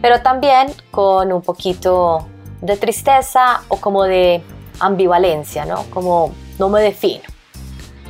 Pero 0.00 0.20
también 0.22 0.72
con 0.90 1.32
un 1.32 1.42
poquito 1.42 2.28
de 2.60 2.76
tristeza 2.76 3.62
o 3.68 3.78
como 3.78 4.04
de 4.04 4.42
ambivalencia, 4.80 5.64
¿no? 5.64 5.84
Como 5.90 6.32
no 6.58 6.68
me 6.68 6.80
defino. 6.80 7.24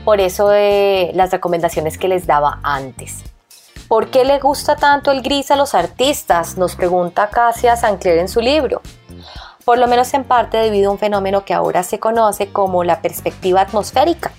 Por 0.04 0.20
eso 0.20 0.52
eh, 0.52 1.10
las 1.14 1.30
recomendaciones 1.30 1.96
que 1.96 2.08
les 2.08 2.26
daba 2.26 2.60
antes. 2.62 3.24
¿Por 3.88 4.10
qué 4.10 4.24
le 4.24 4.38
gusta 4.38 4.76
tanto 4.76 5.10
el 5.10 5.22
gris 5.22 5.50
a 5.50 5.56
los 5.56 5.74
artistas? 5.74 6.56
Nos 6.56 6.74
pregunta 6.74 7.28
Cassia 7.30 7.76
Sancler 7.76 8.18
en 8.18 8.28
su 8.28 8.40
libro. 8.40 8.82
Por 9.64 9.78
lo 9.78 9.86
menos 9.86 10.12
en 10.14 10.24
parte 10.24 10.58
debido 10.58 10.90
a 10.90 10.92
un 10.92 10.98
fenómeno 10.98 11.44
que 11.44 11.54
ahora 11.54 11.82
se 11.82 11.98
conoce 11.98 12.48
como 12.50 12.84
la 12.84 13.00
perspectiva 13.00 13.62
atmosférica. 13.62 14.32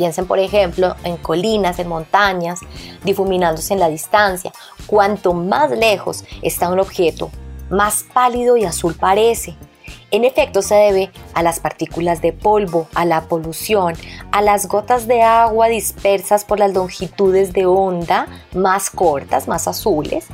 Piensen, 0.00 0.26
por 0.26 0.38
ejemplo, 0.38 0.96
en 1.04 1.18
colinas, 1.18 1.78
en 1.78 1.86
montañas, 1.86 2.60
difuminándose 3.04 3.74
en 3.74 3.80
la 3.80 3.90
distancia. 3.90 4.50
Cuanto 4.86 5.34
más 5.34 5.70
lejos 5.72 6.24
está 6.40 6.70
un 6.70 6.80
objeto, 6.80 7.30
más 7.68 8.06
pálido 8.14 8.56
y 8.56 8.64
azul 8.64 8.96
parece. 8.98 9.56
En 10.10 10.24
efecto, 10.24 10.62
se 10.62 10.74
debe 10.74 11.10
a 11.34 11.42
las 11.42 11.60
partículas 11.60 12.22
de 12.22 12.32
polvo, 12.32 12.88
a 12.94 13.04
la 13.04 13.24
polución, 13.24 13.92
a 14.32 14.40
las 14.40 14.68
gotas 14.68 15.06
de 15.06 15.20
agua 15.20 15.68
dispersas 15.68 16.46
por 16.46 16.58
las 16.58 16.72
longitudes 16.72 17.52
de 17.52 17.66
onda 17.66 18.26
más 18.54 18.88
cortas, 18.88 19.48
más 19.48 19.68
azules, 19.68 20.28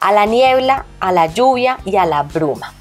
a 0.00 0.12
la 0.12 0.24
niebla, 0.24 0.86
a 0.98 1.12
la 1.12 1.26
lluvia 1.26 1.76
y 1.84 1.96
a 1.96 2.06
la 2.06 2.22
bruma. 2.22 2.72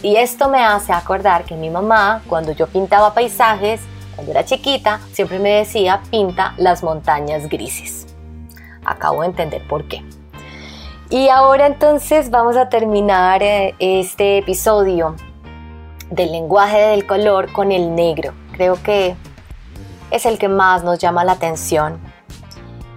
Y 0.00 0.14
esto 0.14 0.48
me 0.48 0.62
hace 0.62 0.92
acordar 0.92 1.44
que 1.44 1.56
mi 1.56 1.70
mamá, 1.70 2.22
cuando 2.28 2.52
yo 2.52 2.68
pintaba 2.68 3.14
paisajes, 3.14 3.80
cuando 4.14 4.32
era 4.32 4.44
chiquita, 4.44 5.00
siempre 5.12 5.38
me 5.38 5.50
decía, 5.50 6.02
pinta 6.10 6.54
las 6.56 6.82
montañas 6.82 7.48
grises. 7.48 8.06
Acabo 8.84 9.22
de 9.22 9.28
entender 9.28 9.66
por 9.66 9.88
qué. 9.88 10.04
Y 11.10 11.28
ahora 11.28 11.66
entonces 11.66 12.30
vamos 12.30 12.56
a 12.56 12.68
terminar 12.68 13.42
eh, 13.42 13.74
este 13.78 14.38
episodio 14.38 15.14
del 16.10 16.32
lenguaje 16.32 16.78
del 16.78 17.06
color 17.06 17.52
con 17.52 17.70
el 17.70 17.94
negro. 17.94 18.32
Creo 18.52 18.82
que 18.82 19.14
es 20.10 20.26
el 20.26 20.38
que 20.38 20.48
más 20.48 20.84
nos 20.84 20.98
llama 20.98 21.24
la 21.24 21.32
atención. 21.32 22.00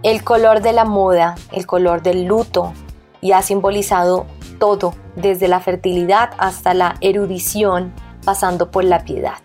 El 0.03 0.23
color 0.23 0.61
de 0.61 0.73
la 0.73 0.85
moda, 0.85 1.35
el 1.51 1.65
color 1.65 2.03
del 2.03 2.25
luto 2.25 2.73
y 3.21 3.31
ha 3.31 3.41
simbolizado 3.41 4.27
todo, 4.59 4.93
desde 5.15 5.47
la 5.47 5.59
fertilidad 5.59 6.31
hasta 6.37 6.73
la 6.73 6.95
erudición, 7.01 7.93
pasando 8.23 8.71
por 8.71 8.83
la 8.83 9.03
piedad. 9.03 9.39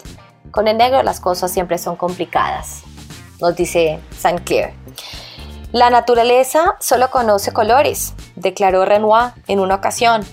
Con 0.50 0.66
el 0.66 0.76
negro 0.76 1.02
las 1.02 1.20
cosas 1.20 1.52
siempre 1.52 1.78
son 1.78 1.96
complicadas, 1.96 2.82
nos 3.40 3.54
dice 3.54 4.00
Saint 4.18 4.42
Clair. 4.42 4.72
La 5.72 5.90
naturaleza 5.90 6.76
solo 6.80 7.10
conoce 7.10 7.52
colores, 7.52 8.14
declaró 8.34 8.84
Renoir 8.84 9.32
en 9.46 9.60
una 9.60 9.76
ocasión, 9.76 10.24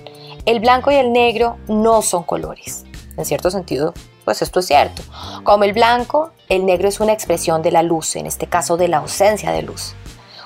el 0.46 0.60
blanco 0.60 0.92
y 0.92 0.96
el 0.96 1.12
negro 1.12 1.58
no 1.68 2.02
son 2.02 2.24
colores. 2.24 2.86
En 3.18 3.26
cierto 3.26 3.52
sentido, 3.52 3.94
pues 4.26 4.42
esto 4.42 4.60
es 4.62 4.66
cierto. 4.66 5.04
Como 5.44 5.64
el 5.64 5.74
blanco, 5.74 6.32
el 6.50 6.66
negro 6.66 6.88
es 6.88 7.00
una 7.00 7.14
expresión 7.14 7.62
de 7.62 7.72
la 7.72 7.84
luz, 7.84 8.16
en 8.16 8.26
este 8.26 8.48
caso 8.48 8.76
de 8.78 8.88
la 8.88 8.98
ausencia 8.98 9.52
de 9.52 9.62
luz. 9.62 9.94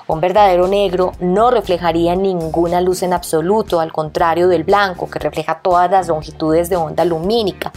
Un 0.06 0.20
verdadero 0.20 0.68
negro 0.68 1.12
no 1.20 1.50
reflejaría 1.50 2.14
ninguna 2.14 2.80
luz 2.80 3.02
en 3.02 3.12
absoluto, 3.12 3.80
al 3.80 3.92
contrario 3.92 4.48
del 4.48 4.64
blanco, 4.64 5.08
que 5.08 5.18
refleja 5.18 5.60
todas 5.62 5.90
las 5.90 6.08
longitudes 6.08 6.68
de 6.68 6.76
onda 6.76 7.04
lumínica. 7.04 7.72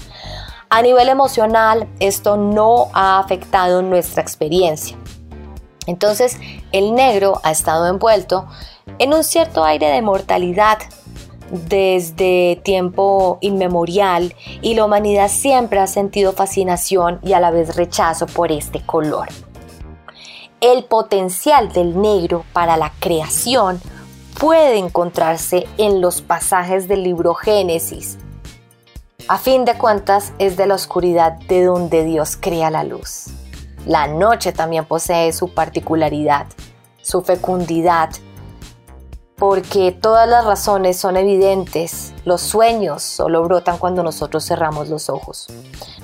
A 0.76 0.82
nivel 0.82 1.08
emocional, 1.08 1.88
esto 2.02 2.36
no 2.36 2.90
ha 2.92 3.18
afectado 3.20 3.82
nuestra 3.82 4.22
experiencia. 4.22 4.98
Entonces, 5.88 6.38
el 6.74 6.94
negro 6.94 7.40
ha 7.44 7.52
estado 7.52 7.88
envuelto 7.88 8.46
en 9.00 9.14
un 9.14 9.24
cierto 9.24 9.64
aire 9.64 9.88
de 9.88 10.02
mortalidad 10.02 10.80
desde 11.50 12.60
tiempo 12.66 13.38
inmemorial 13.40 14.36
y 14.62 14.74
la 14.74 14.84
humanidad 14.84 15.30
siempre 15.30 15.80
ha 15.80 15.88
sentido 15.88 16.34
fascinación 16.34 17.22
y 17.24 17.32
a 17.32 17.40
la 17.40 17.52
vez 17.52 17.78
rechazo 17.78 18.26
por 18.26 18.52
este 18.52 18.86
color. 18.86 19.30
El 20.60 20.84
potencial 20.84 21.72
del 21.72 22.02
negro 22.02 22.44
para 22.52 22.76
la 22.76 22.92
creación 23.00 23.80
puede 24.38 24.78
encontrarse 24.78 25.70
en 25.78 26.02
los 26.02 26.22
pasajes 26.22 26.90
del 26.90 27.04
libro 27.04 27.34
Génesis. 27.34 28.18
A 29.28 29.40
fin 29.40 29.66
de 29.66 29.76
cuentas, 29.76 30.34
es 30.38 30.56
de 30.56 30.68
la 30.68 30.76
oscuridad 30.76 31.32
de 31.48 31.64
donde 31.64 32.04
Dios 32.04 32.38
crea 32.40 32.70
la 32.70 32.84
luz. 32.84 33.26
La 33.88 34.06
noche 34.06 34.52
también 34.52 34.86
posee 34.86 35.34
su 35.34 35.52
particularidad, 35.52 36.46
su 37.02 37.24
fecundidad, 37.24 38.12
porque 39.36 39.92
todas 39.92 40.30
las 40.30 40.46
razones 40.46 40.98
son 40.98 41.18
evidentes, 41.18 42.14
los 42.24 42.42
sueños 42.42 43.02
solo 43.02 43.42
brotan 43.42 43.80
cuando 43.80 44.04
nosotros 44.04 44.46
cerramos 44.46 44.90
los 44.90 45.10
ojos. 45.10 45.48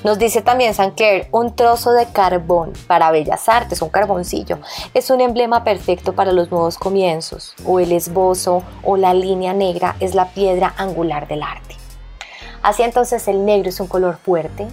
Nos 0.03 0.17
dice 0.17 0.41
también 0.41 0.73
San 0.73 0.89
Clair, 0.89 1.27
un 1.31 1.55
trozo 1.55 1.91
de 1.91 2.07
carbón 2.07 2.73
para 2.87 3.11
bellas 3.11 3.47
artes, 3.47 3.83
un 3.83 3.89
carboncillo, 3.89 4.57
es 4.95 5.11
un 5.11 5.21
emblema 5.21 5.63
perfecto 5.63 6.13
para 6.13 6.31
los 6.31 6.49
nuevos 6.49 6.79
comienzos, 6.79 7.53
o 7.67 7.79
el 7.79 7.91
esbozo 7.91 8.63
o 8.83 8.97
la 8.97 9.13
línea 9.13 9.53
negra 9.53 9.95
es 9.99 10.15
la 10.15 10.29
piedra 10.29 10.73
angular 10.75 11.27
del 11.27 11.43
arte. 11.43 11.80
Así 12.61 12.83
entonces 12.83 13.27
el 13.27 13.45
negro 13.45 13.69
es 13.69 13.79
un 13.79 13.87
color 13.87 14.17
fuerte, 14.17 14.67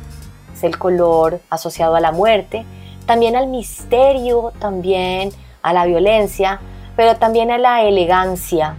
es 0.54 0.62
el 0.62 0.78
color 0.78 1.40
asociado 1.50 1.96
a 1.96 2.00
la 2.00 2.12
muerte, 2.12 2.66
también 3.06 3.36
al 3.36 3.46
misterio, 3.46 4.52
también 4.58 5.30
a 5.62 5.72
la 5.72 5.86
violencia, 5.86 6.60
pero 6.96 7.16
también 7.16 7.50
a 7.50 7.58
la 7.58 7.82
elegancia. 7.82 8.76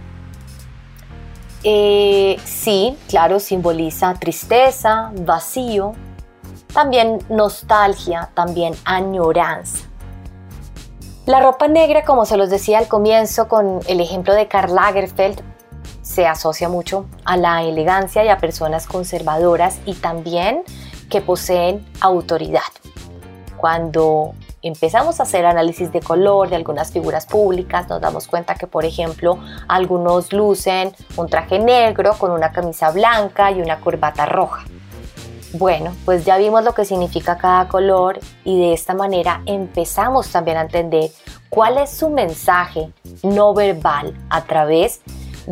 Eh, 1.64 2.38
sí, 2.44 2.96
claro, 3.08 3.40
simboliza 3.40 4.14
tristeza, 4.14 5.10
vacío, 5.14 5.94
también 6.72 7.18
nostalgia, 7.28 8.30
también 8.34 8.74
añoranza. 8.84 9.86
La 11.26 11.40
ropa 11.40 11.68
negra, 11.68 12.04
como 12.04 12.24
se 12.24 12.36
los 12.36 12.50
decía 12.50 12.78
al 12.78 12.88
comienzo 12.88 13.48
con 13.48 13.80
el 13.88 14.00
ejemplo 14.00 14.34
de 14.34 14.48
Karl 14.48 14.74
Lagerfeld, 14.74 15.42
se 16.10 16.26
asocia 16.26 16.68
mucho 16.68 17.06
a 17.24 17.36
la 17.36 17.62
elegancia 17.62 18.24
y 18.24 18.28
a 18.28 18.38
personas 18.38 18.86
conservadoras 18.86 19.78
y 19.86 19.94
también 19.94 20.64
que 21.08 21.20
poseen 21.20 21.86
autoridad. 22.00 22.72
Cuando 23.56 24.32
empezamos 24.60 25.20
a 25.20 25.22
hacer 25.22 25.46
análisis 25.46 25.92
de 25.92 26.00
color 26.00 26.50
de 26.50 26.56
algunas 26.56 26.90
figuras 26.90 27.26
públicas, 27.26 27.88
nos 27.88 28.00
damos 28.00 28.26
cuenta 28.26 28.56
que, 28.56 28.66
por 28.66 28.84
ejemplo, 28.84 29.38
algunos 29.68 30.32
lucen 30.32 30.92
un 31.16 31.28
traje 31.28 31.60
negro 31.60 32.14
con 32.18 32.32
una 32.32 32.50
camisa 32.50 32.90
blanca 32.90 33.52
y 33.52 33.60
una 33.60 33.78
corbata 33.78 34.26
roja. 34.26 34.64
Bueno, 35.52 35.94
pues 36.04 36.24
ya 36.24 36.38
vimos 36.38 36.64
lo 36.64 36.74
que 36.74 36.84
significa 36.84 37.36
cada 37.36 37.68
color 37.68 38.18
y 38.44 38.58
de 38.58 38.72
esta 38.72 38.94
manera 38.94 39.42
empezamos 39.46 40.28
también 40.30 40.56
a 40.56 40.62
entender 40.62 41.10
cuál 41.50 41.78
es 41.78 41.90
su 41.90 42.08
mensaje 42.08 42.90
no 43.22 43.54
verbal 43.54 44.16
a 44.28 44.42
través 44.44 45.02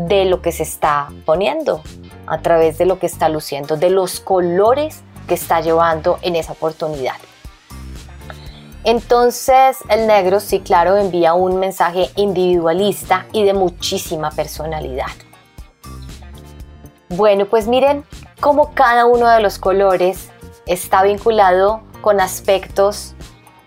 de 0.06 0.26
lo 0.26 0.42
que 0.42 0.52
se 0.52 0.62
está 0.62 1.08
poniendo, 1.24 1.82
a 2.26 2.38
través 2.38 2.78
de 2.78 2.86
lo 2.86 3.00
que 3.00 3.06
está 3.06 3.28
luciendo, 3.28 3.76
de 3.76 3.90
los 3.90 4.20
colores 4.20 5.00
que 5.26 5.34
está 5.34 5.60
llevando 5.60 6.18
en 6.22 6.36
esa 6.36 6.52
oportunidad. 6.52 7.16
Entonces 8.84 9.78
el 9.88 10.06
negro 10.06 10.38
sí, 10.38 10.60
claro, 10.60 10.96
envía 10.96 11.34
un 11.34 11.58
mensaje 11.58 12.10
individualista 12.14 13.26
y 13.32 13.42
de 13.42 13.54
muchísima 13.54 14.30
personalidad. 14.30 15.10
Bueno, 17.08 17.46
pues 17.46 17.66
miren 17.66 18.04
cómo 18.38 18.74
cada 18.74 19.04
uno 19.04 19.28
de 19.28 19.40
los 19.40 19.58
colores 19.58 20.30
está 20.66 21.02
vinculado 21.02 21.80
con 22.02 22.20
aspectos, 22.20 23.14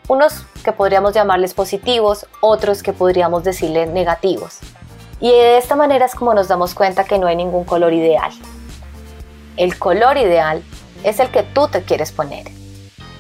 unos 0.08 0.46
que 0.64 0.72
podríamos 0.72 1.14
llamarles 1.14 1.54
positivos, 1.54 2.26
otros 2.40 2.84
que 2.84 2.94
podríamos 2.94 3.44
decirles 3.44 3.90
negativos. 3.90 4.60
Y 5.22 5.30
de 5.30 5.58
esta 5.58 5.76
manera 5.76 6.06
es 6.06 6.16
como 6.16 6.34
nos 6.34 6.50
damos 6.50 6.74
cuenta 6.74 7.06
que 7.06 7.20
no 7.20 7.28
hay 7.28 7.38
ningún 7.38 7.64
color 7.64 7.94
ideal. 7.94 8.32
El 9.56 9.78
color 9.78 10.18
ideal 10.18 10.64
es 11.04 11.20
el 11.20 11.30
que 11.30 11.44
tú 11.44 11.68
te 11.68 11.84
quieres 11.84 12.12
poner 12.12 12.62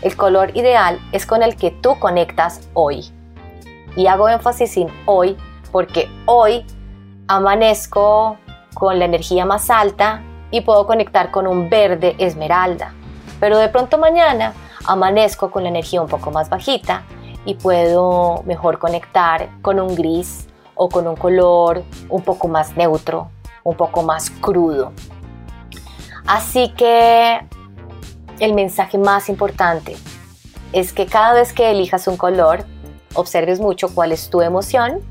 el 0.01 0.17
color 0.17 0.55
ideal 0.57 0.99
es 1.11 1.25
con 1.25 1.43
el 1.43 1.55
que 1.55 1.71
tú 1.71 1.99
conectas 1.99 2.67
hoy. 2.73 3.11
Y 3.95 4.07
hago 4.07 4.29
énfasis 4.29 4.77
en 4.77 4.87
hoy 5.05 5.37
porque 5.71 6.09
hoy 6.25 6.65
amanezco 7.27 8.37
con 8.73 8.99
la 8.99 9.05
energía 9.05 9.45
más 9.45 9.69
alta 9.69 10.23
y 10.49 10.61
puedo 10.61 10.87
conectar 10.87 11.31
con 11.31 11.47
un 11.47 11.69
verde 11.69 12.15
esmeralda. 12.17 12.93
Pero 13.39 13.57
de 13.57 13.69
pronto 13.69 13.97
mañana 13.97 14.53
amanezco 14.85 15.51
con 15.51 15.63
la 15.63 15.69
energía 15.69 16.01
un 16.01 16.07
poco 16.07 16.31
más 16.31 16.49
bajita 16.49 17.03
y 17.45 17.55
puedo 17.55 18.43
mejor 18.45 18.79
conectar 18.79 19.49
con 19.61 19.79
un 19.79 19.95
gris 19.95 20.47
o 20.83 20.89
con 20.89 21.07
un 21.07 21.15
color 21.15 21.83
un 22.09 22.23
poco 22.23 22.47
más 22.47 22.75
neutro, 22.75 23.29
un 23.63 23.77
poco 23.77 24.01
más 24.01 24.31
crudo. 24.31 24.93
Así 26.25 26.73
que 26.73 27.39
el 28.39 28.55
mensaje 28.55 28.97
más 28.97 29.29
importante 29.29 29.95
es 30.73 30.91
que 30.91 31.05
cada 31.05 31.33
vez 31.33 31.53
que 31.53 31.69
elijas 31.69 32.07
un 32.07 32.17
color, 32.17 32.65
observes 33.13 33.59
mucho 33.59 33.93
cuál 33.93 34.11
es 34.11 34.31
tu 34.31 34.41
emoción. 34.41 35.01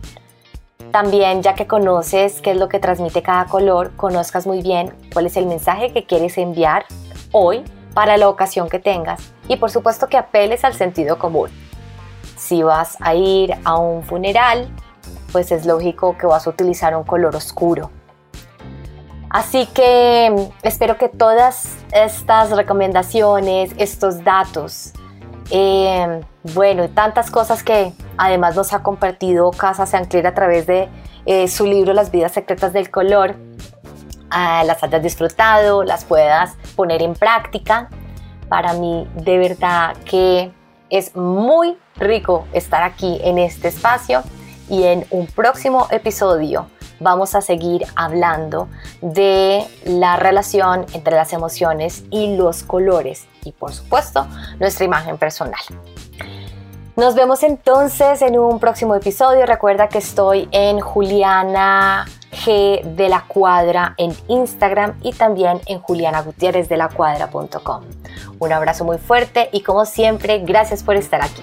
También, 0.90 1.40
ya 1.40 1.54
que 1.54 1.68
conoces 1.68 2.40
qué 2.40 2.50
es 2.50 2.56
lo 2.56 2.68
que 2.68 2.80
transmite 2.80 3.22
cada 3.22 3.44
color, 3.44 3.92
conozcas 3.94 4.48
muy 4.48 4.62
bien 4.62 4.92
cuál 5.12 5.26
es 5.26 5.36
el 5.36 5.46
mensaje 5.46 5.92
que 5.92 6.04
quieres 6.04 6.36
enviar 6.36 6.84
hoy 7.30 7.62
para 7.94 8.16
la 8.16 8.28
ocasión 8.28 8.68
que 8.68 8.80
tengas. 8.80 9.32
Y 9.46 9.54
por 9.54 9.70
supuesto 9.70 10.08
que 10.08 10.16
apeles 10.16 10.64
al 10.64 10.74
sentido 10.74 11.16
común. 11.16 11.48
Si 12.36 12.64
vas 12.64 12.96
a 13.00 13.14
ir 13.14 13.54
a 13.62 13.78
un 13.78 14.02
funeral, 14.02 14.68
pues 15.32 15.52
es 15.52 15.66
lógico 15.66 16.16
que 16.16 16.26
vas 16.26 16.46
a 16.46 16.50
utilizar 16.50 16.96
un 16.96 17.04
color 17.04 17.36
oscuro. 17.36 17.90
Así 19.30 19.66
que 19.66 20.30
mm, 20.30 20.66
espero 20.66 20.98
que 20.98 21.08
todas 21.08 21.76
estas 21.92 22.50
recomendaciones, 22.50 23.70
estos 23.78 24.24
datos, 24.24 24.92
eh, 25.50 26.20
bueno, 26.54 26.88
tantas 26.90 27.30
cosas 27.30 27.62
que 27.62 27.92
además 28.16 28.56
nos 28.56 28.72
ha 28.72 28.82
compartido 28.82 29.50
Casa 29.52 29.86
Sancler 29.86 30.26
a 30.26 30.34
través 30.34 30.66
de 30.66 30.88
eh, 31.26 31.48
su 31.48 31.66
libro 31.66 31.92
Las 31.92 32.10
vidas 32.10 32.32
secretas 32.32 32.72
del 32.72 32.90
color, 32.90 33.36
ah, 34.30 34.64
las 34.64 34.82
hayas 34.82 35.02
disfrutado, 35.02 35.84
las 35.84 36.04
puedas 36.04 36.56
poner 36.74 37.02
en 37.02 37.14
práctica. 37.14 37.88
Para 38.48 38.72
mí, 38.72 39.08
de 39.14 39.38
verdad 39.38 39.96
que 40.04 40.50
es 40.88 41.14
muy 41.14 41.78
rico 41.96 42.48
estar 42.52 42.82
aquí 42.82 43.20
en 43.22 43.38
este 43.38 43.68
espacio 43.68 44.24
y 44.70 44.84
en 44.84 45.04
un 45.10 45.26
próximo 45.26 45.88
episodio 45.90 46.66
vamos 47.00 47.34
a 47.34 47.40
seguir 47.40 47.84
hablando 47.96 48.68
de 49.02 49.66
la 49.84 50.16
relación 50.16 50.86
entre 50.92 51.16
las 51.16 51.32
emociones 51.32 52.04
y 52.10 52.36
los 52.36 52.62
colores 52.62 53.26
y 53.44 53.52
por 53.52 53.72
supuesto 53.72 54.26
nuestra 54.58 54.84
imagen 54.84 55.16
personal. 55.18 55.60
Nos 56.96 57.14
vemos 57.14 57.42
entonces 57.42 58.20
en 58.20 58.38
un 58.38 58.60
próximo 58.60 58.94
episodio. 58.94 59.46
Recuerda 59.46 59.88
que 59.88 59.96
estoy 59.98 60.48
en 60.52 60.80
Juliana 60.80 62.04
G 62.30 62.82
de 62.82 63.08
la 63.08 63.24
Cuadra 63.26 63.94
en 63.96 64.14
Instagram 64.28 64.98
y 65.02 65.12
también 65.12 65.62
en 65.66 65.80
julianagutierrezdelacuadra.com. 65.80 67.84
Un 68.38 68.52
abrazo 68.52 68.84
muy 68.84 68.98
fuerte 68.98 69.48
y 69.52 69.62
como 69.62 69.86
siempre, 69.86 70.40
gracias 70.40 70.82
por 70.82 70.96
estar 70.96 71.22
aquí. 71.22 71.42